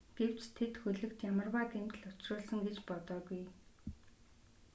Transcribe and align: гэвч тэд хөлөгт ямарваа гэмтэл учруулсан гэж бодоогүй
гэвч 0.17 0.41
тэд 0.57 0.73
хөлөгт 0.81 1.19
ямарваа 1.31 1.65
гэмтэл 1.73 2.03
учруулсан 2.11 2.59
гэж 2.65 2.77
бодоогүй 2.87 3.43